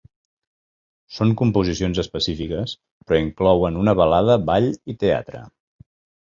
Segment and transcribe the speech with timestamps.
[1.17, 2.73] Són composicions específiques,
[3.11, 5.45] però inclouen una balada, ball i teatre.